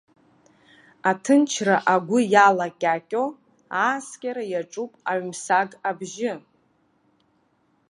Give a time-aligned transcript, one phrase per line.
[1.09, 3.23] Аҭынчра агәы иалакьакьо,
[3.81, 6.33] ааскьара иаҿуп аҩмсаг абжьы.